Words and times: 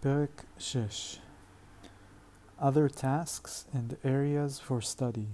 פרק 0.00 0.44
6 0.58 1.18
Other 2.60 2.88
tasks 2.88 3.66
and 3.72 3.96
areas 4.04 4.58
for 4.58 4.80
study. 4.80 5.28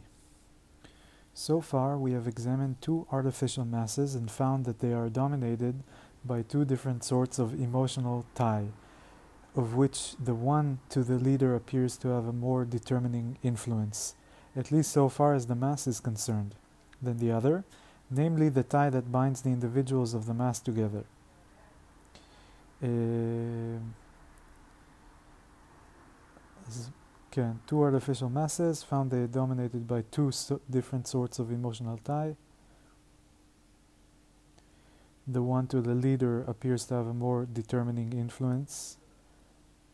So 1.34 1.60
far, 1.60 1.96
we 1.96 2.12
have 2.12 2.26
examined 2.26 2.80
two 2.80 3.06
artificial 3.12 3.64
masses 3.64 4.14
and 4.14 4.30
found 4.30 4.64
that 4.64 4.80
they 4.80 4.92
are 4.92 5.08
dominated 5.08 5.82
by 6.24 6.42
two 6.42 6.64
different 6.64 7.04
sorts 7.04 7.38
of 7.38 7.54
emotional 7.54 8.26
tie, 8.34 8.68
of 9.56 9.74
which 9.74 10.16
the 10.22 10.34
one 10.34 10.78
to 10.90 11.02
the 11.02 11.18
leader 11.18 11.54
appears 11.54 11.96
to 11.98 12.08
have 12.08 12.26
a 12.26 12.32
more 12.32 12.64
determining 12.64 13.38
influence, 13.42 14.14
at 14.56 14.72
least 14.72 14.90
so 14.90 15.08
far 15.08 15.34
as 15.34 15.46
the 15.46 15.54
mass 15.54 15.86
is 15.86 16.00
concerned, 16.00 16.54
than 17.00 17.18
the 17.18 17.30
other, 17.32 17.64
namely 18.10 18.48
the 18.48 18.62
tie 18.62 18.90
that 18.90 19.12
binds 19.12 19.42
the 19.42 19.50
individuals 19.50 20.14
of 20.14 20.26
the 20.26 20.34
mass 20.34 20.60
together. 20.60 21.04
Uh, 22.82 23.78
כן, 27.31 27.51
two 27.67 27.81
artificial 27.81 28.29
masses 28.29 28.81
found 28.81 29.11
they 29.11 29.17
are 29.17 29.27
dominated 29.27 29.87
by 29.87 30.03
two 30.09 30.31
so 30.31 30.61
different 30.69 31.07
sorts 31.07 31.37
of 31.39 31.51
emotional 31.51 31.97
tie. 31.97 32.35
The 35.27 35.41
one 35.41 35.67
to 35.67 35.81
the 35.81 35.95
leader 35.95 36.43
appears 36.43 36.85
to 36.85 36.93
have 36.93 37.07
a 37.07 37.13
more 37.13 37.45
determining 37.45 38.13
influence. 38.13 38.97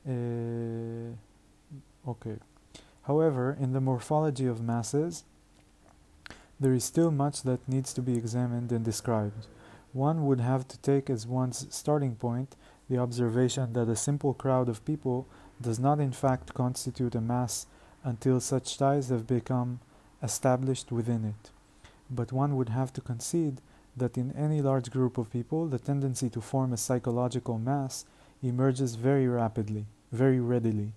Uh, 0.07 1.15
okay. 2.07 2.37
However, 3.03 3.57
in 3.59 3.73
the 3.73 3.81
morphology 3.81 4.45
of 4.45 4.61
masses, 4.61 5.23
there 6.59 6.73
is 6.73 6.83
still 6.83 7.11
much 7.11 7.41
that 7.43 7.67
needs 7.67 7.91
to 7.93 8.01
be 8.01 8.15
examined 8.15 8.71
and 8.71 8.85
described. 8.85 9.47
One 9.93 10.25
would 10.27 10.41
have 10.41 10.67
to 10.67 10.77
take 10.79 11.09
as 11.09 11.25
one's 11.25 11.65
starting 11.69 12.15
point 12.15 12.55
the 12.87 12.97
observation 12.99 13.73
that 13.73 13.89
a 13.89 13.95
simple 13.95 14.33
crowd 14.33 14.69
of 14.69 14.85
people 14.85 15.27
does 15.61 15.79
not 15.79 15.99
in 15.99 16.11
fact 16.11 16.53
constitute 16.53 17.15
a 17.15 17.21
mass 17.21 17.67
until 18.03 18.39
such 18.39 18.77
ties 18.77 19.09
have 19.09 19.27
become 19.27 19.79
established 20.23 20.91
within 20.91 21.23
it. 21.25 21.51
But 22.09 22.31
one 22.31 22.55
would 22.55 22.69
have 22.69 22.91
to 22.93 23.01
concede 23.01 23.61
that 23.95 24.17
in 24.17 24.31
any 24.33 24.61
large 24.61 24.91
group 24.91 25.17
of 25.17 25.31
people, 25.31 25.67
the 25.67 25.79
tendency 25.79 26.29
to 26.29 26.41
form 26.41 26.73
a 26.73 26.77
psychological 26.77 27.57
mass 27.57 28.05
emerges 28.41 28.95
very 28.95 29.27
rapidly, 29.27 29.85
very 30.11 30.39
readily. 30.39 30.93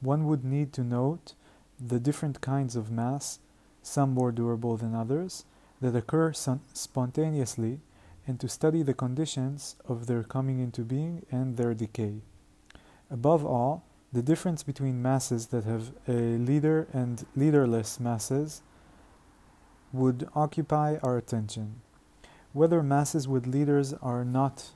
One 0.00 0.26
would 0.26 0.44
need 0.44 0.72
to 0.74 0.84
note 0.84 1.34
the 1.78 1.98
different 1.98 2.40
kinds 2.40 2.76
of 2.76 2.90
mass, 2.90 3.38
some 3.82 4.12
more 4.12 4.32
durable 4.32 4.76
than 4.76 4.94
others, 4.94 5.44
that 5.80 5.96
occur 5.96 6.32
spontaneously 6.32 7.80
and 8.26 8.38
to 8.38 8.48
study 8.48 8.82
the 8.82 8.94
conditions 8.94 9.76
of 9.88 10.06
their 10.06 10.22
coming 10.22 10.60
into 10.60 10.82
being 10.82 11.24
and 11.30 11.56
their 11.56 11.74
decay. 11.74 12.20
Above 13.10 13.44
all, 13.44 13.82
the 14.12 14.22
difference 14.22 14.62
between 14.62 15.02
masses 15.02 15.48
that 15.48 15.64
have 15.64 15.92
a 16.06 16.38
leader 16.38 16.86
and 16.92 17.26
leaderless 17.34 17.98
masses 17.98 18.62
would 19.92 20.28
occupy 20.34 20.96
our 21.02 21.16
attention. 21.16 21.80
Whether 22.52 22.82
masses 22.82 23.26
with 23.26 23.46
leaders 23.46 23.92
are 23.94 24.24
not 24.24 24.70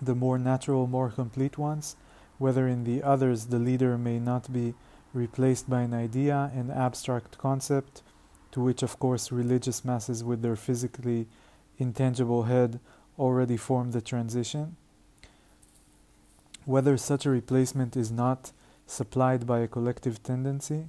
the 0.00 0.14
more 0.14 0.38
natural, 0.38 0.86
more 0.86 1.10
complete 1.10 1.58
ones, 1.58 1.96
whether 2.38 2.66
in 2.66 2.84
the 2.84 3.02
others 3.02 3.46
the 3.46 3.58
leader 3.58 3.98
may 3.98 4.18
not 4.18 4.50
be 4.52 4.74
replaced 5.12 5.68
by 5.68 5.82
an 5.82 5.92
idea, 5.92 6.50
an 6.54 6.70
abstract 6.70 7.36
concept, 7.36 8.02
to 8.52 8.60
which, 8.60 8.82
of 8.82 8.98
course, 8.98 9.30
religious 9.30 9.84
masses 9.84 10.24
with 10.24 10.40
their 10.42 10.56
physically 10.56 11.26
intangible 11.78 12.44
head 12.44 12.80
already 13.18 13.56
form 13.56 13.92
the 13.92 14.00
transition 14.00 14.76
whether 16.64 16.96
such 16.96 17.26
a 17.26 17.30
replacement 17.30 17.96
is 17.96 18.10
not 18.10 18.52
supplied 18.86 19.46
by 19.46 19.60
a 19.60 19.68
collective 19.68 20.22
tendency, 20.22 20.86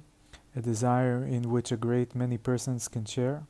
a 0.54 0.60
desire 0.60 1.24
in 1.24 1.50
which 1.50 1.72
a 1.72 1.76
great 1.76 2.14
many 2.14 2.38
persons 2.38 2.88
can 2.88 3.04
share. 3.04 3.42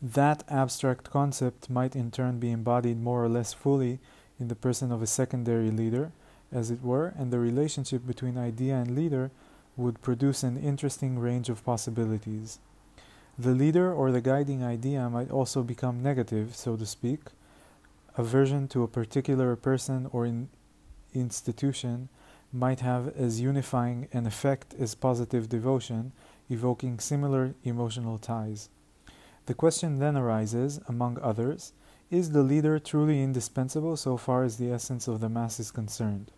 That 0.00 0.44
abstract 0.48 1.10
concept 1.10 1.70
might 1.70 1.96
in 1.96 2.10
turn 2.10 2.38
be 2.38 2.50
embodied 2.50 3.00
more 3.00 3.24
or 3.24 3.28
less 3.28 3.52
fully 3.52 3.98
in 4.38 4.48
the 4.48 4.54
person 4.54 4.92
of 4.92 5.02
a 5.02 5.06
secondary 5.06 5.70
leader, 5.70 6.12
as 6.52 6.70
it 6.70 6.82
were, 6.82 7.14
and 7.18 7.32
the 7.32 7.38
relationship 7.38 8.06
between 8.06 8.38
idea 8.38 8.76
and 8.76 8.94
leader 8.94 9.30
would 9.76 10.02
produce 10.02 10.42
an 10.42 10.56
interesting 10.56 11.18
range 11.18 11.48
of 11.48 11.64
possibilities. 11.64 12.58
The 13.38 13.54
leader 13.54 13.92
or 13.92 14.12
the 14.12 14.20
guiding 14.20 14.62
idea 14.62 15.10
might 15.10 15.30
also 15.30 15.62
become 15.62 16.02
negative, 16.02 16.54
so 16.54 16.76
to 16.76 16.86
speak, 16.86 17.20
aversion 18.16 18.68
to 18.68 18.82
a 18.82 18.88
particular 18.88 19.56
person 19.56 20.08
or 20.12 20.24
in 20.24 20.48
institution 21.20 22.08
might 22.52 22.80
have 22.80 23.08
as 23.16 23.40
unifying 23.40 24.08
an 24.12 24.26
effect 24.26 24.74
as 24.78 24.94
positive 24.94 25.48
devotion, 25.48 26.12
evoking 26.48 26.98
similar 26.98 27.54
emotional 27.64 28.18
ties. 28.18 28.68
The 29.46 29.54
question 29.54 29.98
then 29.98 30.16
arises, 30.16 30.80
among 30.88 31.18
others, 31.22 31.72
is 32.10 32.30
the 32.30 32.42
leader 32.42 32.78
truly 32.78 33.22
indispensable 33.22 33.96
so 33.96 34.16
far 34.16 34.44
as 34.44 34.56
the 34.56 34.70
essence 34.70 35.08
of 35.08 35.20
the 35.20 35.28
mass 35.28 35.58
is 35.58 35.70
concerned? 35.70 36.30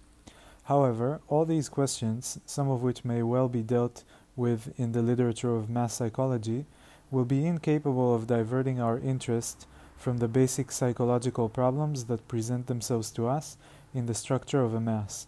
However, 0.64 1.20
all 1.28 1.44
these 1.44 1.68
questions, 1.68 2.38
some 2.44 2.68
of 2.68 2.82
which 2.82 3.04
may 3.04 3.22
well 3.22 3.48
be 3.48 3.62
dealt 3.62 4.04
with 4.36 4.72
in 4.78 4.92
the 4.92 5.02
literature 5.02 5.56
of 5.56 5.70
mass 5.70 5.94
psychology, 5.94 6.66
will 7.10 7.24
be 7.24 7.46
incapable 7.46 8.14
of 8.14 8.26
diverting 8.26 8.80
our 8.80 8.98
interest 8.98 9.66
from 9.96 10.18
the 10.18 10.28
basic 10.28 10.70
psychological 10.70 11.48
problems 11.48 12.04
that 12.04 12.28
present 12.28 12.66
themselves 12.66 13.10
to 13.10 13.26
us 13.26 13.56
in 13.98 14.06
the 14.06 14.14
structure 14.14 14.62
of 14.62 14.72
a 14.72 14.80
mass. 14.80 15.26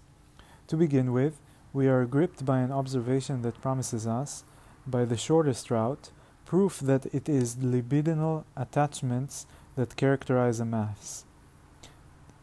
To 0.69 0.77
begin 0.77 1.13
with, 1.13 1.41
we 1.73 1.89
are 1.89 2.07
gripped 2.07 2.45
by 2.45 2.61
an 2.61 2.73
observation 2.73 3.43
that 3.43 3.61
promises 3.61 4.07
us, 4.07 4.45
by 4.87 5.05
the 5.05 5.17
shortest 5.17 5.71
route, 5.71 6.11
proof 6.47 6.81
that 6.81 7.07
it 7.13 7.29
is 7.29 7.57
libidinal 7.57 8.45
attachments 8.57 9.47
that 9.77 9.97
characterize 9.97 10.61
a 10.61 10.65
mass. 10.65 11.25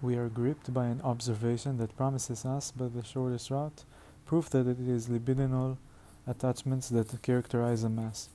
We 0.02 0.16
are 0.18 0.30
gripped 0.30 0.74
by 0.74 0.86
an 0.88 1.02
observation 1.02 1.78
that 1.78 1.98
promises 1.98 2.46
us, 2.46 2.72
by 2.72 2.88
the 2.90 3.04
shortest 3.04 3.50
route, 3.50 3.84
proof 4.26 4.50
that 4.52 4.68
it 4.68 4.80
is 4.80 5.08
libidinal 5.08 5.78
attachments 6.28 6.90
that 6.90 7.22
characterize 7.22 7.84
a 7.84 7.90
mass. 7.90 8.30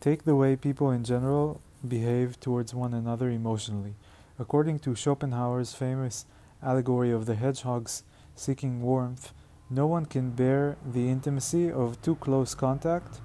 Take 0.00 0.24
the 0.24 0.34
way 0.34 0.56
people 0.56 0.90
in 0.90 1.04
general 1.04 1.60
behave 1.86 2.40
towards 2.40 2.74
one 2.74 2.94
another 2.94 3.28
emotionally. 3.30 3.94
According 4.38 4.80
to 4.80 4.94
Schopenhauer's 4.94 5.74
famous 5.74 6.26
allegory 6.64 7.10
of 7.10 7.26
the 7.26 7.34
hedgehogs 7.34 8.02
seeking 8.34 8.82
warmth, 8.82 9.32
no 9.70 9.86
one 9.86 10.06
can 10.06 10.30
bear 10.30 10.76
the 10.84 11.08
intimacy 11.08 11.70
of 11.70 12.00
too 12.02 12.16
close 12.16 12.54
contact 12.54 13.20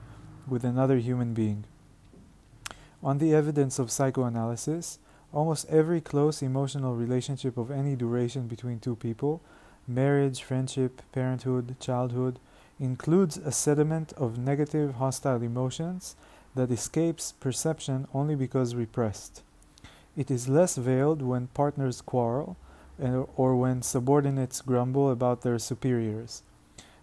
with 0.48 0.64
another 0.64 0.98
human 0.98 1.34
being. 1.34 1.66
On 3.02 3.18
the 3.18 3.34
evidence 3.34 3.80
of 3.80 3.92
psychoanalysis, 3.92 5.00
almost 5.32 5.70
every 5.70 6.02
close 6.02 6.42
emotional 6.42 6.96
relationship 6.96 7.58
of 7.58 7.72
any 7.72 7.96
duration 7.96 8.48
between 8.48 8.80
two 8.80 8.96
people, 8.96 9.42
marriage, 9.88 10.44
friendship, 10.44 11.02
parenthood, 11.12 11.76
childhood, 11.80 12.40
includes 12.80 13.38
a 13.38 13.52
sediment 13.52 14.14
of 14.14 14.38
negative 14.38 14.96
hostile 14.96 15.42
emotions 15.42 16.16
that 16.56 16.72
escapes 16.72 17.34
perception 17.40 18.08
only 18.14 18.36
because 18.36 18.76
repressed. 18.76 19.44
It 20.16 20.32
is 20.32 20.50
less 20.50 20.76
veiled 20.76 21.22
when 21.22 21.48
partners 21.48 22.02
quarrel, 22.02 22.58
Uh, 23.02 23.24
or 23.38 23.56
when 23.56 23.82
subordinates 23.82 24.60
grumble 24.60 25.10
about 25.10 25.42
their 25.42 25.58
superiors. 25.58 26.44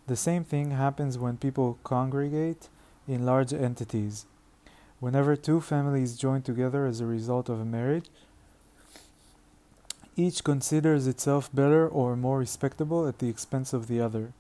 The 0.06 0.16
same 0.16 0.44
thing 0.44 0.72
happens 0.72 1.16
when 1.16 1.38
people 1.38 1.78
congregate 1.84 2.68
in 3.08 3.24
large 3.24 3.54
entities. 3.54 4.26
Whenever 5.00 5.36
two 5.36 5.60
families 5.60 6.18
join 6.18 6.42
together 6.42 6.84
as 6.84 7.00
a 7.00 7.06
result 7.06 7.48
of 7.48 7.60
a 7.60 7.64
marriage, 7.64 8.10
each 10.16 10.44
considers 10.44 11.06
itself 11.06 11.48
better 11.54 11.88
or 11.88 12.14
more 12.14 12.38
respectable 12.38 13.06
at 13.06 13.18
the 13.18 13.28
expense 13.28 13.72
of 13.72 13.86
the 13.86 14.00
other. 14.00 14.32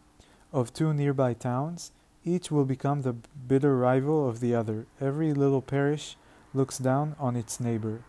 Of 0.52 0.74
two 0.74 0.92
nearby 0.92 1.32
towns, 1.32 1.90
each 2.24 2.50
will 2.50 2.64
become 2.64 3.00
the 3.00 3.14
bitter 3.48 3.76
rival 3.76 4.28
of 4.28 4.40
the 4.40 4.54
other. 4.54 4.86
Every 5.00 5.32
little 5.32 5.62
parish 5.62 6.16
looks 6.52 6.76
down 6.78 7.16
on 7.18 7.34
its 7.34 7.60
neighbor. 7.60 8.02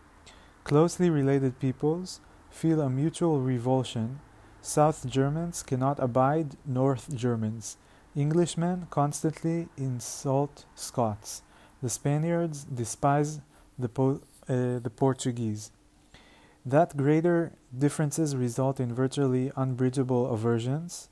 Closely 0.64 1.08
related 1.08 1.58
peoples 1.60 2.20
feel 2.58 2.80
a 2.80 2.90
mutual 2.90 3.40
revulsion. 3.40 4.18
South 4.60 5.06
Germans 5.06 5.62
cannot 5.62 6.00
abide 6.00 6.56
North 6.66 7.14
Germans. 7.14 7.76
Englishmen 8.16 8.88
constantly 8.90 9.68
insult 9.76 10.64
Scots. 10.74 11.42
The 11.80 11.88
Spaniards 11.88 12.64
despise 12.64 13.40
the, 13.78 13.88
po- 13.88 14.22
uh, 14.48 14.80
the 14.80 14.92
Portuguese. 14.94 15.70
That 16.66 16.96
greater 16.96 17.52
differences 17.76 18.34
result 18.34 18.80
in 18.80 18.92
virtually 18.92 19.52
unbridgeable 19.56 20.26
aversions 20.26 21.10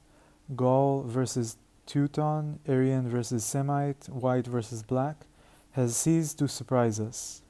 Gaul 0.56 1.04
versus 1.06 1.58
Teuton, 1.86 2.58
Aryan 2.68 3.08
versus 3.08 3.44
Semite, 3.44 4.08
white 4.08 4.48
versus 4.48 4.82
black 4.82 5.26
has 5.72 5.96
ceased 5.96 6.38
to 6.40 6.48
surprise 6.48 6.98
us. 6.98 7.42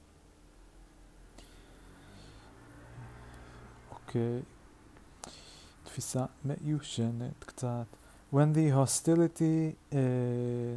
תפיסה 5.84 6.24
מיושנת 6.44 7.44
קצת. 7.46 7.84
When 8.32 8.54
the 8.54 8.72
hostility, 8.74 9.74
אה, 9.92 9.98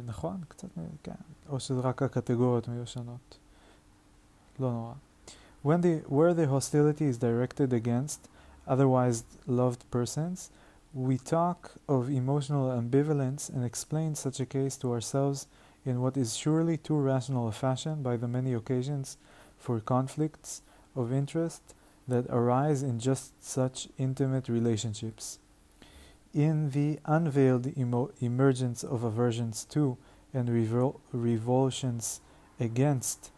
נכון? 0.06 0.40
קצת, 0.48 0.68
כן. 1.02 1.12
או 1.48 1.60
שזה 1.60 1.80
רק 1.80 2.02
הקטגוריות 2.02 2.68
מיושנות. 2.68 3.38
לא 4.60 4.72
נורא. 4.72 4.92
When 5.64 5.80
the, 5.80 6.08
where 6.08 6.34
the 6.34 6.46
hostility 6.46 7.04
is 7.04 7.18
directed 7.18 7.72
against 7.72 8.28
otherwise 8.66 9.24
loved 9.46 9.82
persons, 9.90 10.50
we 10.94 11.18
talk 11.18 11.72
of 11.88 12.08
emotional 12.08 12.70
ambivalence 12.70 13.48
and 13.48 13.64
explain 13.64 14.14
such 14.14 14.38
a 14.40 14.46
case 14.46 14.76
to 14.78 14.92
ourselves 14.92 15.46
in 15.84 16.00
what 16.00 16.16
is 16.16 16.36
surely 16.36 16.76
too 16.76 16.98
rational 16.98 17.48
a 17.48 17.52
fashion 17.52 18.02
by 18.02 18.16
the 18.16 18.28
many 18.28 18.52
occasions 18.54 19.16
for 19.58 19.78
conflicts 19.80 20.62
of 20.94 21.12
interest 21.12 21.62
that 22.07 22.25
arise 22.29 22.83
in 22.83 22.99
just 22.99 23.43
such 23.43 23.87
intimate 23.97 24.49
relationships. 24.49 25.39
In 26.33 26.71
the 26.71 26.99
unveiled 27.05 27.77
emo- 27.77 28.11
emergence 28.19 28.83
of 28.83 29.03
aversions 29.03 29.65
to 29.65 29.97
and 30.33 30.47
revol- 30.49 30.99
revulsions 31.13 32.21
against 32.59 33.31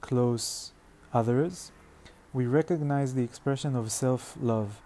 close 0.00 0.72
others, 1.12 1.70
we 2.32 2.46
recognize 2.46 3.14
the 3.14 3.22
expression 3.22 3.76
of 3.76 3.92
self 3.92 4.36
love, 4.40 4.80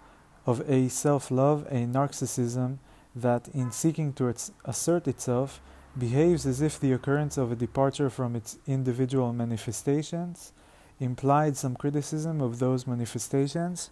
of 0.45 0.67
a 0.69 0.89
self 0.89 1.31
love, 1.31 1.65
a 1.69 1.85
narcissism 1.85 2.77
that, 3.15 3.47
in 3.49 3.71
seeking 3.71 4.13
to 4.13 4.33
assert 4.65 5.07
itself, 5.07 5.61
behaves 5.97 6.45
as 6.45 6.61
if 6.61 6.79
the 6.79 6.91
occurrence 6.91 7.37
of 7.37 7.51
a 7.51 7.55
departure 7.55 8.09
from 8.09 8.35
its 8.35 8.57
individual 8.67 9.31
manifestations 9.31 10.51
implied 10.99 11.57
some 11.57 11.75
criticism 11.75 12.41
of 12.41 12.59
those 12.59 12.87
manifestations 12.87 13.89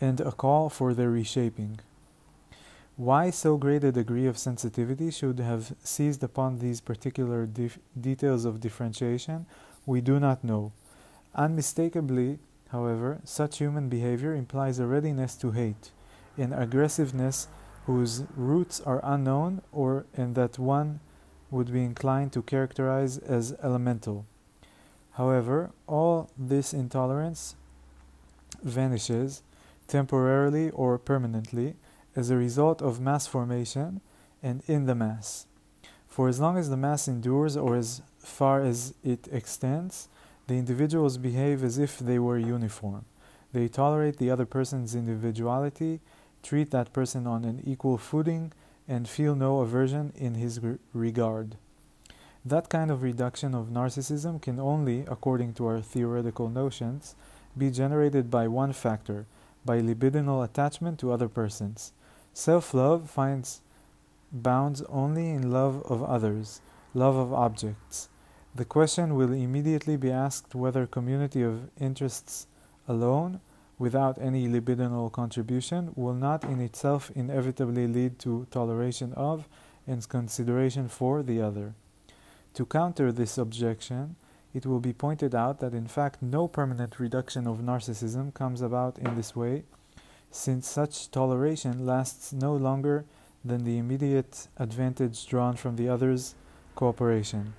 and 0.00 0.20
a 0.20 0.32
call 0.32 0.68
for 0.68 0.94
their 0.94 1.10
reshaping. 1.10 1.80
Why 2.96 3.30
so 3.30 3.56
great 3.56 3.82
a 3.82 3.90
degree 3.90 4.26
of 4.26 4.38
sensitivity 4.38 5.10
should 5.10 5.40
have 5.40 5.74
seized 5.82 6.22
upon 6.22 6.58
these 6.58 6.80
particular 6.80 7.44
dif- 7.44 7.78
details 8.00 8.44
of 8.44 8.60
differentiation, 8.60 9.46
we 9.84 10.00
do 10.00 10.20
not 10.20 10.44
know. 10.44 10.72
Unmistakably, 11.34 12.38
however, 12.68 13.18
such 13.24 13.58
human 13.58 13.88
behavior 13.88 14.34
implies 14.34 14.78
a 14.78 14.86
readiness 14.86 15.34
to 15.36 15.50
hate, 15.50 15.90
an 16.36 16.52
aggressiveness 16.52 17.48
whose 17.86 18.24
roots 18.36 18.80
are 18.80 19.00
unknown 19.02 19.60
or 19.72 20.06
and 20.14 20.36
that 20.36 20.58
one 20.58 21.00
would 21.50 21.72
be 21.72 21.82
inclined 21.82 22.32
to 22.32 22.42
characterize 22.42 23.18
as 23.18 23.54
elemental. 23.62 24.24
However, 25.14 25.70
all 25.86 26.30
this 26.36 26.74
intolerance 26.74 27.54
vanishes 28.62 29.42
temporarily 29.86 30.70
or 30.70 30.98
permanently 30.98 31.76
as 32.16 32.30
a 32.30 32.36
result 32.36 32.82
of 32.82 33.00
mass 33.00 33.26
formation 33.26 34.00
and 34.42 34.62
in 34.66 34.86
the 34.86 34.94
mass. 34.94 35.46
For 36.08 36.28
as 36.28 36.40
long 36.40 36.56
as 36.56 36.70
the 36.70 36.76
mass 36.76 37.08
endures 37.08 37.56
or 37.56 37.76
as 37.76 38.02
far 38.18 38.60
as 38.60 38.94
it 39.04 39.28
extends, 39.32 40.08
the 40.46 40.54
individuals 40.54 41.16
behave 41.18 41.64
as 41.64 41.78
if 41.78 41.98
they 41.98 42.18
were 42.18 42.38
uniform. 42.38 43.04
They 43.52 43.68
tolerate 43.68 44.18
the 44.18 44.30
other 44.30 44.46
person's 44.46 44.94
individuality, 44.94 46.00
treat 46.42 46.70
that 46.70 46.92
person 46.92 47.26
on 47.26 47.44
an 47.44 47.62
equal 47.64 47.98
footing, 47.98 48.52
and 48.86 49.08
feel 49.08 49.34
no 49.34 49.60
aversion 49.60 50.12
in 50.16 50.34
his 50.34 50.60
regard. 50.92 51.56
That 52.46 52.68
kind 52.68 52.90
of 52.90 53.02
reduction 53.02 53.54
of 53.54 53.68
narcissism 53.70 54.42
can 54.42 54.60
only, 54.60 55.06
according 55.08 55.54
to 55.54 55.66
our 55.66 55.80
theoretical 55.80 56.50
notions, 56.50 57.14
be 57.56 57.70
generated 57.70 58.30
by 58.30 58.48
one 58.48 58.74
factor, 58.74 59.24
by 59.64 59.80
libidinal 59.80 60.44
attachment 60.44 60.98
to 60.98 61.10
other 61.10 61.28
persons. 61.28 61.94
Self 62.34 62.74
love 62.74 63.08
finds 63.08 63.62
bounds 64.30 64.82
only 64.90 65.30
in 65.30 65.52
love 65.52 65.82
of 65.86 66.02
others, 66.02 66.60
love 66.92 67.16
of 67.16 67.32
objects. 67.32 68.10
The 68.54 68.66
question 68.66 69.14
will 69.14 69.32
immediately 69.32 69.96
be 69.96 70.10
asked 70.10 70.54
whether 70.54 70.86
community 70.86 71.42
of 71.42 71.70
interests 71.80 72.46
alone, 72.86 73.40
without 73.78 74.18
any 74.18 74.48
libidinal 74.48 75.10
contribution, 75.10 75.92
will 75.96 76.12
not 76.12 76.44
in 76.44 76.60
itself 76.60 77.10
inevitably 77.14 77.86
lead 77.86 78.18
to 78.18 78.46
toleration 78.50 79.14
of 79.14 79.48
and 79.86 80.06
consideration 80.06 80.88
for 80.88 81.22
the 81.22 81.40
other. 81.40 81.74
To 82.54 82.66
counter 82.66 83.12
this 83.12 83.38
objection, 83.38 84.16
it 84.52 84.66
will 84.66 84.80
be 84.80 84.92
pointed 84.92 85.34
out 85.34 85.60
that 85.60 85.74
in 85.74 85.86
fact 85.86 86.22
no 86.22 86.48
permanent 86.48 86.98
reduction 86.98 87.46
of 87.46 87.58
narcissism 87.58 88.32
comes 88.32 88.60
about 88.60 88.98
in 88.98 89.16
this 89.16 89.34
way, 89.34 89.64
since 90.30 90.68
such 90.68 91.10
toleration 91.10 91.84
lasts 91.86 92.32
no 92.32 92.54
longer 92.54 93.04
than 93.44 93.64
the 93.64 93.78
immediate 93.78 94.48
advantage 94.56 95.26
drawn 95.26 95.56
from 95.56 95.76
the 95.76 95.88
other's 95.88 96.34
cooperation 96.74 97.54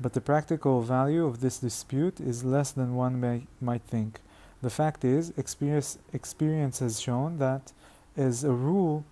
but 0.00 0.12
the 0.12 0.20
practical 0.20 0.82
value 0.82 1.24
of 1.24 1.40
this 1.40 1.58
dispute 1.58 2.20
is 2.20 2.44
less 2.44 2.70
than 2.70 2.94
one 2.94 3.18
may, 3.18 3.46
might 3.60 3.82
think. 3.82 4.20
The 4.62 4.70
fact 4.70 5.04
is, 5.04 5.32
experience, 5.36 5.98
experience 6.12 6.80
has 6.80 7.00
shown 7.00 7.38
that, 7.38 7.72
as 8.16 8.44
a 8.44 8.52
rule, 8.52 9.04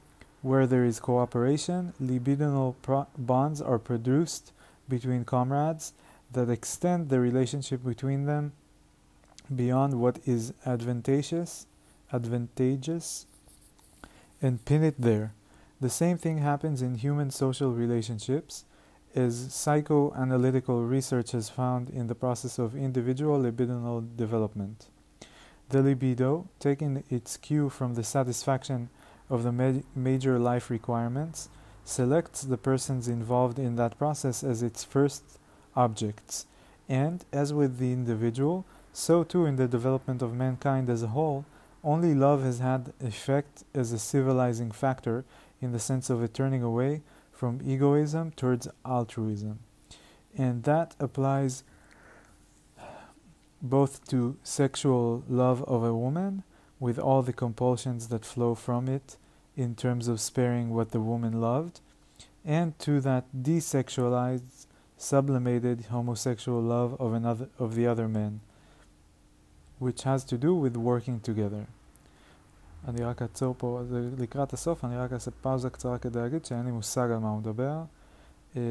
where 0.43 0.67
there 0.67 0.85
is 0.85 1.01
cooperation, 1.01 1.95
libidinal 2.03 2.75
pro- 2.83 3.07
bonds 3.17 3.63
are 3.63 3.79
produced 3.79 4.53
between 4.89 5.25
comrades 5.25 5.93
that 6.33 6.51
extend 6.51 7.09
the 7.09 7.21
relationship 7.21 7.85
between 7.85 8.27
them 8.27 8.53
beyond 9.55 10.01
what 10.01 10.19
is 10.25 10.53
advantageous, 10.65 11.67
advantageous, 12.13 13.27
and 14.41 14.65
pin 14.65 14.83
it 14.83 15.01
there. 15.01 15.33
The 15.81 15.91
same 15.91 16.19
thing 16.19 16.39
happens 16.39 16.83
in 16.83 16.97
human 16.97 17.31
social 17.31 17.73
relationships 17.73 18.65
is 19.15 19.49
psychoanalytical 19.49 20.89
research 20.89 21.33
has 21.33 21.49
found 21.49 21.89
in 21.89 22.09
the 22.09 22.15
process 22.15 22.59
of 22.59 22.75
individual 22.75 23.39
libidinal 23.39 24.17
development. 24.17 24.89
The 25.69 25.83
libido, 25.83 26.49
taking 26.59 27.05
its 27.11 27.37
cue 27.37 27.69
from 27.69 27.95
the 27.95 28.05
satisfaction 28.05 28.91
of 29.31 29.43
the 29.43 29.53
ma- 29.53 29.83
major 29.95 30.39
life 30.39 30.69
requirements, 30.69 31.49
selects 31.85 32.43
the 32.43 32.57
persons 32.57 33.09
involved 33.09 33.59
in 33.59 33.77
that 33.77 33.99
process 33.99 34.43
as 34.43 34.63
its 34.63 34.85
first 34.85 35.23
objects, 35.77 36.47
and, 36.89 37.25
as 37.33 37.53
with 37.53 37.79
the 37.79 37.93
individual, 37.93 38.65
so 38.93 39.25
too 39.25 39.45
in 39.45 39.57
the 39.57 39.69
development 39.69 40.23
of 40.23 40.35
mankind 40.35 40.89
as 40.89 41.03
a 41.03 41.09
whole, 41.09 41.45
only 41.83 42.15
love 42.15 42.43
has 42.43 42.61
had 42.61 42.93
effect 43.01 43.65
as 43.75 43.93
a 43.93 43.99
civilizing 43.99 44.71
factor 44.71 45.25
in 45.61 45.73
the 45.73 45.79
sense 45.79 46.09
of 46.09 46.23
a 46.23 46.29
turning 46.29 46.63
away 46.63 47.03
from 47.33 47.61
egoism 47.65 48.31
towards 48.31 48.69
altruism. 48.87 49.59
And 50.37 50.63
that 50.65 50.95
applies 50.99 51.65
both 53.61 54.07
to 54.09 54.37
sexual 54.43 55.25
love 55.29 55.63
of 55.65 55.83
a 55.83 55.95
woman 55.95 56.43
with 56.81 56.99
all 56.99 57.23
the 57.23 57.33
compulsions 57.33 58.09
that 58.09 58.25
flow 58.25 58.55
from 58.55 58.89
it 58.89 59.17
in 59.57 59.75
terms 59.75 60.09
of 60.09 60.21
sparing 60.21 60.71
what 60.71 60.91
the 60.91 61.01
woman 61.01 61.41
loved, 61.41 61.81
and 62.45 62.79
to 62.81 63.01
that 63.01 63.25
desexualized, 63.43 64.67
sublimated 64.97 65.87
homosexual 65.91 66.63
love 66.63 66.97
of 67.01 67.13
another 67.13 67.49
of 67.59 67.75
the 67.75 67.87
other 67.87 68.09
man, 68.09 68.41
which 69.79 70.03
has 70.03 70.25
to 70.25 70.37
do 70.39 70.55
with 70.55 70.77
working 70.77 71.21
together. 71.21 71.65
אני 72.89 73.05
רק 73.05 73.23
אעצור 73.23 73.55
פה, 73.59 73.81
לקראת 74.19 74.53
הסוף, 74.53 74.85
אני 74.85 74.97
רק 74.97 75.13
אעשה 75.13 75.31
פאוזה 75.31 75.71
קצרה 75.71 75.99
כדי 75.99 76.19
להגיד 76.19 76.45
שאין 76.45 76.65
לי 76.65 76.71
מושג 76.71 77.11
על 77.11 77.19
מה 77.19 77.31
הוא 77.31 77.39
מדבר. 77.39 77.83
אה, 78.57 78.63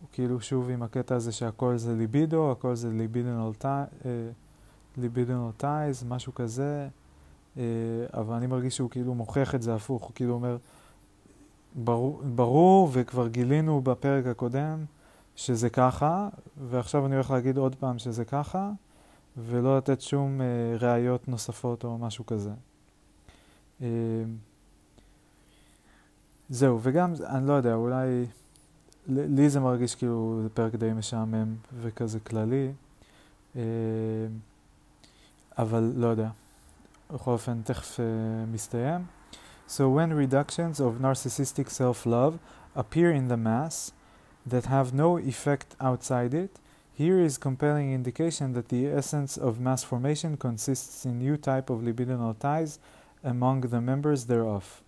הוא 0.00 0.08
כאילו 0.12 0.40
שוב 0.40 0.70
עם 0.70 0.82
הקטע 0.82 1.14
הזה 1.14 1.32
שהכל 1.32 1.76
זה 1.76 1.94
ליבידו, 1.94 2.52
הכל 2.52 2.74
זה 2.74 2.90
ליבידונל 4.96 5.52
טייז, 5.56 6.04
משהו 6.08 6.34
כזה, 6.34 6.62
אה, 6.62 6.88
אבל 8.12 8.34
אני 8.34 8.46
מרגיש 8.46 8.76
שהוא 8.76 8.90
כאילו 8.90 9.14
מוכיח 9.14 9.54
את 9.54 9.62
זה 9.62 9.74
הפוך, 9.74 10.02
הוא 10.02 10.12
כאילו 10.14 10.34
אומר, 10.34 10.56
ברור, 11.74 12.22
ברור 12.34 12.88
וכבר 12.92 13.28
גילינו 13.28 13.80
בפרק 13.80 14.26
הקודם 14.26 14.84
שזה 15.36 15.70
ככה, 15.70 16.28
ועכשיו 16.68 17.06
אני 17.06 17.14
הולך 17.14 17.30
להגיד 17.30 17.56
עוד 17.56 17.74
פעם 17.74 17.98
שזה 17.98 18.24
ככה, 18.24 18.70
ולא 19.36 19.76
לתת 19.76 20.00
שום 20.00 20.40
אה, 20.40 20.46
ראיות 20.78 21.28
נוספות 21.28 21.84
או 21.84 21.98
משהו 21.98 22.26
כזה. 22.26 22.50
אה, 23.82 23.86
זהו, 26.50 26.78
וגם, 26.82 27.12
אני 27.26 27.48
לא 27.48 27.52
יודע, 27.52 27.74
אולי, 27.74 28.26
לי 29.08 29.50
זה 29.50 29.60
מרגיש 29.60 29.94
כאילו 29.94 30.40
זה 30.42 30.48
פרק 30.48 30.74
די 30.74 30.92
משעמם 30.92 31.54
וכזה 31.80 32.20
כללי, 32.20 32.72
אה, 33.56 33.62
אבל 35.58 35.92
לא 35.96 36.06
יודע. 36.06 36.28
בכל 37.11 37.31
אופן, 37.31 37.61
תכף 37.61 37.99
uh, 37.99 38.01
מסתיים. 38.53 39.05
So 39.67 39.89
when 39.89 40.13
reductions 40.13 40.79
of 40.79 41.01
narcissistic 41.01 41.69
self-love 41.69 42.37
appear 42.75 43.11
in 43.11 43.27
the 43.27 43.37
mass 43.37 43.91
that 44.45 44.65
have 44.65 44.93
no 44.93 45.17
effect 45.17 45.75
outside 45.81 46.33
it, 46.33 46.59
here 46.93 47.19
is 47.19 47.37
compelling 47.37 47.91
indication 47.91 48.53
that 48.53 48.69
the 48.69 48.85
essence 48.99 49.37
of 49.37 49.59
mass 49.59 49.83
formation 49.83 50.37
consists 50.37 51.05
in 51.05 51.19
new 51.19 51.35
type 51.35 51.69
of 51.69 51.77
libidinal 51.81 52.33
ties 52.39 52.79
among 53.23 53.61
the 53.61 53.81
members 53.81 54.25
thereof. 54.25 54.81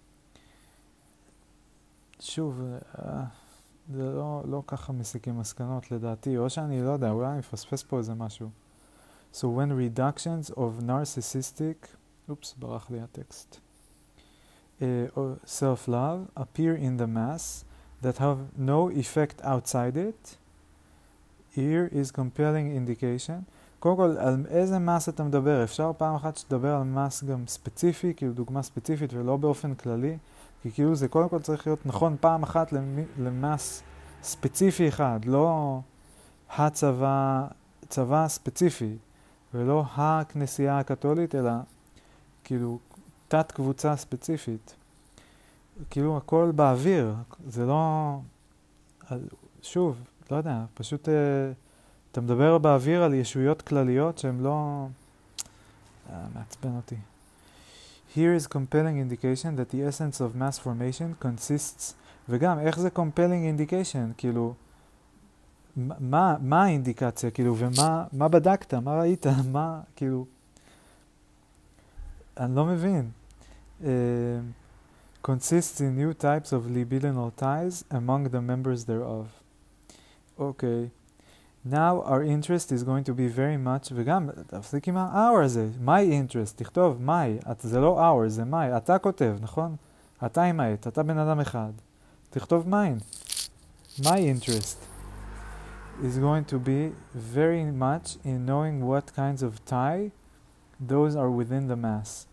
שוב, 2.19 2.61
זה 3.93 4.13
לא, 4.13 4.43
לא 4.45 4.63
ככה 4.67 4.93
מסיקים 4.93 5.39
מסקנות 5.39 5.91
לדעתי, 5.91 6.37
או 6.37 6.49
שאני 6.49 6.81
לא 6.81 6.89
יודע, 6.89 7.09
אולי 7.09 7.27
אני 7.27 7.39
מפספס 7.39 7.83
פה 7.83 7.97
איזה 7.97 8.13
משהו. 8.13 8.49
So 9.33 9.45
when 9.45 9.71
reductions 9.71 10.51
of 10.51 10.81
narcissistic, 10.81 11.87
oops, 12.30 12.54
ברח 12.58 12.90
לי 12.90 13.00
הטקסט, 13.00 13.56
uh, 14.80 14.82
self-love 15.46 16.40
appear 16.40 16.74
in 16.76 16.96
the 16.96 17.06
mass 17.06 17.64
that 18.02 18.18
have 18.18 18.38
no 18.56 18.90
effect 18.90 19.40
outside 19.44 19.96
it, 19.96 20.36
here 21.56 21.88
is 21.92 22.10
compelling 22.10 22.76
indication. 22.76 23.42
קודם 23.78 23.96
כל, 23.96 24.16
על 24.18 24.46
איזה 24.48 24.78
מס 24.78 25.08
אתה 25.08 25.24
מדבר? 25.24 25.64
אפשר 25.64 25.92
פעם 25.96 26.14
אחת 26.14 26.36
שתדבר 26.36 26.74
על 26.74 26.82
מס 26.82 27.24
גם 27.24 27.46
ספציפי, 27.46 28.14
כאילו 28.16 28.32
דוגמה 28.32 28.62
ספציפית 28.62 29.14
ולא 29.14 29.36
באופן 29.36 29.74
כללי? 29.74 30.18
כי 30.62 30.70
כאילו 30.70 30.94
זה 30.94 31.08
קודם 31.08 31.28
כל 31.28 31.38
צריך 31.38 31.66
להיות 31.66 31.86
נכון 31.86 32.16
פעם 32.20 32.42
אחת 32.42 32.72
למס 33.18 33.82
ספציפי 34.22 34.88
אחד, 34.88 35.20
לא 35.24 35.80
הצבא, 36.56 37.46
צבא 37.88 38.28
ספציפי, 38.28 38.96
ולא 39.54 39.84
הכנסייה 39.94 40.78
הקתולית, 40.78 41.34
אלא 41.34 41.52
כאילו 42.52 42.78
תת 43.28 43.52
קבוצה 43.52 43.96
ספציפית. 43.96 44.74
כאילו 45.90 46.16
הכל 46.16 46.52
באוויר, 46.54 47.14
זה 47.48 47.66
לא... 47.66 48.18
שוב, 49.62 49.96
לא 50.30 50.36
יודע, 50.36 50.64
פשוט 50.74 51.08
uh, 51.08 51.10
אתה 52.12 52.20
מדבר 52.20 52.58
באוויר 52.58 53.02
על 53.02 53.14
ישויות 53.14 53.62
כלליות 53.62 54.18
שהן 54.18 54.40
לא... 54.40 54.86
Uh, 56.08 56.12
מעצבן 56.34 56.76
אותי. 56.76 56.96
Here 58.14 58.36
is 58.40 58.46
compelling 58.46 58.98
indication 59.10 59.56
that 59.56 59.74
the 59.74 59.82
essence 59.88 60.20
of 60.20 60.36
mass 60.38 60.58
formation 60.66 61.24
consists, 61.24 61.94
וגם 62.28 62.58
איך 62.58 62.78
זה 62.78 62.88
compelling 62.96 63.60
indication, 63.60 64.14
כאילו, 64.16 64.54
מה, 65.76 66.36
מה 66.40 66.64
האינדיקציה, 66.64 67.30
כאילו, 67.30 67.54
ומה 67.58 68.04
מה 68.12 68.28
בדקת, 68.28 68.74
מה 68.74 69.00
ראית, 69.00 69.26
מה, 69.52 69.80
כאילו, 69.96 70.26
אני 72.37 72.55
לא 72.55 72.65
מבין. 72.65 73.09
Uh, 73.81 73.85
consists 75.23 75.81
in 75.81 75.95
new 75.95 76.13
types 76.13 76.51
of 76.51 76.61
libidinal 76.77 77.31
ties 77.35 77.83
among 77.91 78.29
the 78.31 78.41
members 78.41 78.85
thereof. 78.85 79.25
Okay. 80.39 80.89
Now 81.65 82.01
our 82.03 82.23
interest 82.23 82.71
is 82.71 82.83
going 82.83 83.03
to 83.03 83.13
be 83.13 83.27
very 83.27 83.57
much, 83.57 83.91
וגם, 83.95 84.29
תפסיק 84.47 84.87
עם 84.87 84.97
ה-our 84.97 85.43
הזה, 85.43 85.69
my 85.85 86.01
interest, 86.01 86.53
תכתוב 86.55 87.01
my, 87.05 87.53
זה 87.59 87.79
לא 87.79 87.99
our, 87.99 88.29
זה 88.29 88.43
my, 88.43 88.77
אתה 88.77 88.99
כותב, 88.99 89.37
נכון? 89.41 89.75
אתה 90.25 90.43
עם 90.43 90.59
העט, 90.59 90.87
אתה 90.87 91.03
בן 91.03 91.17
אדם 91.17 91.39
אחד. 91.39 91.71
תכתוב 92.29 92.73
mine. 92.73 93.01
My 94.01 94.19
interest 94.19 94.77
is 96.03 96.17
going 96.19 96.45
to 96.45 96.59
be 96.59 96.91
very 97.15 97.65
much 97.65 98.17
in 98.23 98.45
knowing 98.45 98.85
what 98.85 99.15
kinds 99.15 99.41
of 99.41 99.65
tie 99.65 100.11
those 100.88 101.16
are 101.16 101.30
within 101.30 101.68
the 101.68 101.76
mass. 101.76 102.26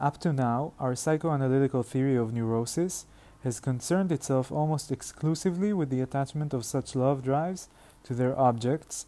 Up 0.00 0.18
to 0.18 0.32
now, 0.32 0.72
our 0.78 0.92
psychoanalytical 0.92 1.84
theory 1.84 2.16
of 2.16 2.32
neurosis 2.32 3.06
has 3.42 3.60
concerned 3.60 4.10
itself 4.10 4.50
almost 4.50 4.90
exclusively 4.90 5.72
with 5.72 5.90
the 5.90 6.00
attachment 6.00 6.54
of 6.54 6.64
such 6.64 6.96
love 6.96 7.22
drives 7.22 7.68
to 8.02 8.14
their 8.14 8.38
objects 8.38 9.06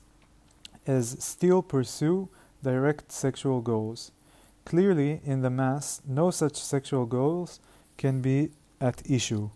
as 0.86 1.16
still 1.18 1.62
pursue 1.62 2.28
direct 2.62 3.10
sexual 3.10 3.60
goals. 3.60 4.12
Clearly, 4.64 5.20
in 5.24 5.42
the 5.42 5.50
Mass, 5.50 6.02
no 6.06 6.30
such 6.30 6.56
sexual 6.56 7.06
goals 7.06 7.60
can 7.96 8.20
be 8.20 8.50
at 8.80 9.02
issue. 9.08 9.50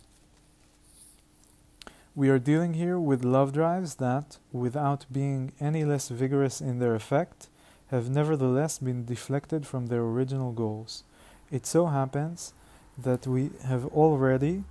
We 2.15 2.29
are 2.29 2.39
dealing 2.39 2.75
here 2.75 2.99
with 2.99 3.25
love 3.25 3.53
drives 3.53 3.97
that, 3.97 4.39
without 4.53 5.07
being 5.13 5.53
any 5.61 5.85
less 5.85 6.09
vigorous 6.09 6.61
in 6.61 6.79
their 6.79 6.95
effect, 6.95 7.49
have 7.91 8.09
nevertheless 8.09 8.79
been 8.79 9.05
deflected 9.05 9.67
from 9.67 9.87
their 9.87 10.03
original 10.03 10.53
goals. 10.53 11.03
It 11.51 11.67
so 11.67 11.87
happens 11.87 12.55
that 12.97 13.27
we 13.27 13.51
have 13.65 13.85
already, 13.87 14.65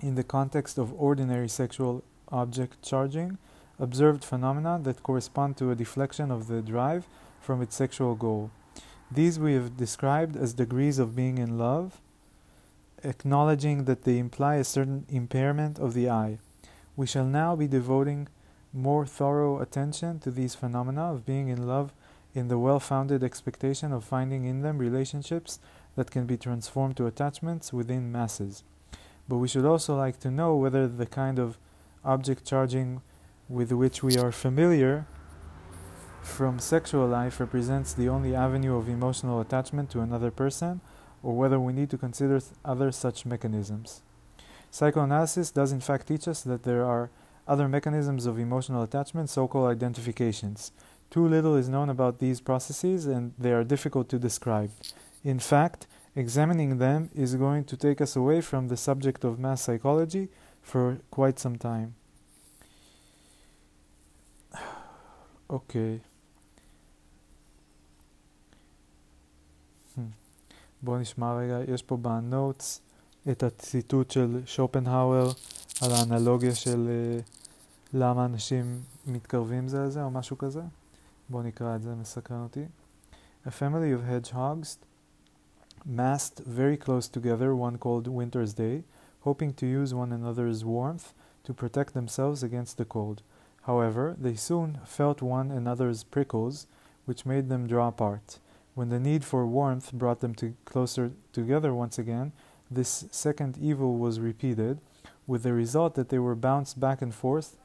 in 0.00 0.14
the 0.14 0.22
context 0.22 0.78
of 0.78 0.94
ordinary 1.00 1.48
sexual 1.48 2.04
object 2.30 2.82
charging, 2.82 3.38
observed 3.78 4.24
phenomena 4.24 4.78
that 4.82 5.02
correspond 5.02 5.56
to 5.56 5.70
a 5.70 5.74
deflection 5.74 6.30
of 6.30 6.46
the 6.46 6.62
drive 6.62 7.06
from 7.40 7.60
its 7.60 7.74
sexual 7.74 8.14
goal. 8.14 8.50
These 9.10 9.40
we 9.40 9.54
have 9.54 9.76
described 9.76 10.36
as 10.36 10.52
degrees 10.52 11.00
of 11.00 11.16
being 11.16 11.38
in 11.38 11.58
love, 11.58 12.00
acknowledging 13.02 13.86
that 13.86 14.04
they 14.04 14.18
imply 14.18 14.56
a 14.56 14.64
certain 14.64 15.06
impairment 15.08 15.80
of 15.80 15.94
the 15.94 16.08
I. 16.08 16.38
We 16.94 17.06
shall 17.06 17.24
now 17.24 17.56
be 17.56 17.66
devoting 17.66 18.28
more 18.72 19.06
thorough 19.06 19.60
attention 19.60 20.18
to 20.20 20.30
these 20.30 20.54
phenomena 20.54 21.12
of 21.12 21.26
being 21.26 21.48
in 21.48 21.66
love 21.66 21.92
in 22.34 22.48
the 22.48 22.58
well 22.58 22.80
founded 22.80 23.24
expectation 23.24 23.92
of 23.92 24.04
finding 24.04 24.44
in 24.44 24.62
them 24.62 24.78
relationships 24.78 25.58
that 25.96 26.10
can 26.10 26.26
be 26.26 26.36
transformed 26.36 26.96
to 26.96 27.06
attachments 27.06 27.72
within 27.72 28.12
masses. 28.12 28.62
But 29.28 29.38
we 29.38 29.48
should 29.48 29.64
also 29.64 29.96
like 29.96 30.20
to 30.20 30.30
know 30.30 30.56
whether 30.56 30.86
the 30.86 31.06
kind 31.06 31.38
of 31.38 31.58
object 32.04 32.46
charging 32.46 33.02
with 33.48 33.72
which 33.72 34.02
we 34.02 34.16
are 34.16 34.32
familiar 34.32 35.06
from 36.22 36.58
sexual 36.58 37.06
life 37.06 37.40
represents 37.40 37.92
the 37.92 38.08
only 38.08 38.34
avenue 38.34 38.76
of 38.76 38.88
emotional 38.88 39.40
attachment 39.40 39.90
to 39.90 40.00
another 40.00 40.30
person, 40.30 40.80
or 41.22 41.36
whether 41.36 41.58
we 41.58 41.72
need 41.72 41.90
to 41.90 41.98
consider 41.98 42.40
other 42.64 42.92
such 42.92 43.26
mechanisms. 43.26 44.02
Psychoanalysis 44.70 45.50
does 45.50 45.72
in 45.72 45.80
fact 45.80 46.06
teach 46.06 46.28
us 46.28 46.42
that 46.42 46.62
there 46.62 46.84
are 46.84 47.10
other 47.47 47.67
mechanisms 47.67 48.25
of 48.25 48.39
emotional 48.39 48.83
attachment, 48.83 49.29
so 49.29 49.47
called 49.47 49.69
identifications. 49.69 50.71
Too 51.11 51.27
little 51.27 51.55
is 51.55 51.69
known 51.69 51.89
about 51.89 52.19
these 52.19 52.41
processes 52.41 53.05
and 53.05 53.33
they 53.37 53.53
are 53.53 53.63
difficult 53.63 54.09
to 54.09 54.19
describe. 54.19 54.71
In 55.23 55.39
fact, 55.39 55.87
examining 56.15 56.77
them 56.77 57.09
is 57.13 57.35
going 57.35 57.65
to 57.65 57.77
take 57.77 58.01
us 58.01 58.15
away 58.15 58.41
from 58.41 58.67
the 58.67 58.77
subject 58.77 59.23
of 59.23 59.39
mass 59.39 59.61
psychology 59.61 60.29
for 60.61 60.97
quite 61.11 61.39
some 61.39 61.57
time. 61.57 61.93
אוקיי. 65.49 65.99
Hmm. 69.95 70.01
בואו 70.81 70.97
נשמע 70.97 71.37
רגע, 71.37 71.59
יש 71.73 71.83
פה 71.83 71.97
בנוטס 71.97 72.81
את 73.31 73.43
הציטוט 73.43 74.11
של 74.11 74.41
שופנהאואר 74.45 75.31
על 75.81 75.91
האנלוגיה 75.91 76.55
של 76.55 76.87
uh, 76.87 77.23
למה 77.93 78.25
אנשים 78.25 78.81
מתקרבים 79.07 79.67
זה 79.67 79.79
לזה 79.83 80.03
או 80.03 80.11
משהו 80.11 80.37
כזה. 80.37 80.61
בואו 81.29 81.43
נקרא 81.43 81.75
את 81.75 81.81
זה, 81.81 81.95
מסקרן 81.95 82.43
אותי. 82.43 82.65
A 83.45 83.49
family 83.49 83.91
of 83.93 84.01
hedgehogs 84.09 84.77
massed 85.85 86.41
very 86.45 86.77
close 86.77 87.07
together 87.07 87.55
one 87.55 87.77
cold 87.77 88.07
winter's 88.07 88.53
day, 88.53 88.83
hoping 89.21 89.53
to 89.53 89.65
use 89.65 89.93
one 89.93 90.11
another's 90.11 90.65
warmth 90.65 91.13
to 91.43 91.53
protect 91.53 91.93
themselves 91.93 92.41
against 92.43 92.77
the 92.77 92.85
cold. 92.85 93.21
However, 93.69 94.15
they 94.19 94.35
soon 94.35 94.79
felt 94.85 95.21
one 95.21 95.51
another's 95.51 96.03
prickles, 96.03 96.67
which 97.05 97.25
made 97.25 97.49
them 97.49 97.67
draw 97.67 97.87
apart. 97.89 98.39
When 98.73 98.89
the 98.89 98.99
need 98.99 99.23
for 99.23 99.45
warmth 99.45 99.93
brought 99.93 100.19
them 100.21 100.35
to 100.35 100.55
closer 100.65 101.11
together 101.31 101.73
once 101.73 101.97
again, 101.99 102.31
this 102.69 103.05
second 103.11 103.57
evil 103.59 103.97
was 103.97 104.19
repeated, 104.19 104.79
with 105.29 105.43
the 105.43 105.53
result 105.53 105.95
that 105.95 106.09
they 106.09 106.19
were 106.19 106.35
bounced 106.35 106.79
back 106.79 107.01
and 107.01 107.13
forth 107.13 107.57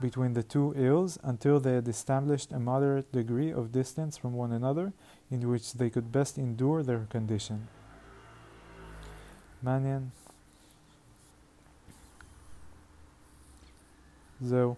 between 0.00 0.34
the 0.34 0.42
two 0.42 0.74
ills 0.76 1.18
until 1.22 1.58
they 1.58 1.74
had 1.74 1.88
established 1.88 2.52
a 2.52 2.58
moderate 2.58 3.10
degree 3.12 3.50
of 3.50 3.72
distance 3.72 4.16
from 4.16 4.32
one 4.34 4.52
another 4.52 4.92
in 5.30 5.48
which 5.48 5.74
they 5.74 5.90
could 5.90 6.12
best 6.12 6.38
endure 6.38 6.82
their 6.82 7.06
condition. 7.10 7.68
מעניין. 9.60 10.10
זהו. 14.40 14.76